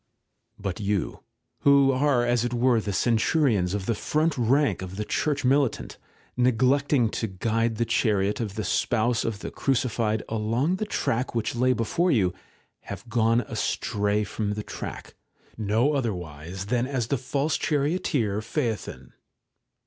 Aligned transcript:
§4/But 0.65 0.77
3'ou, 0.77 1.19
who 1.59 1.93
aie 1.93 2.27
as 2.27 2.43
it 2.43 2.55
were 2.55 2.81
the 2.81 2.91
centurions 2.91 3.75
of 3.75 3.85
the 3.85 3.91
l/ 3.93 3.99
144 3.99 4.29
LETTERS 4.57 4.73
OF 4.73 4.77
DANTE 4.79 4.79
front 4.81 4.81
rank 4.81 4.81
of 4.81 4.97
the 4.97 5.05
Church 5.05 5.45
militant, 5.45 5.97
neglecting 6.35 7.09
to 7.11 7.27
guide 7.27 7.75
the 7.75 7.85
chariot 7.85 8.39
of 8.39 8.55
the 8.55 8.63
Spouse 8.63 9.23
of 9.23 9.41
the 9.41 9.51
Crucified 9.51 10.23
along 10.27 10.77
the 10.77 10.87
.track 10.87 11.35
which 11.35 11.53
lay 11.53 11.73
before 11.73 12.09
you, 12.09 12.33
have 12.85 13.07
gone 13.09 13.41
astray 13.41 14.23
from 14.23 14.53
the 14.53 14.63
track, 14.63 15.13
no 15.55 15.93
otherwise 15.93 16.65
than 16.65 16.87
as 16.87 17.09
the 17.09 17.17
false 17.19 17.55
charioteer 17.55 18.41
Phaethon. 18.41 19.11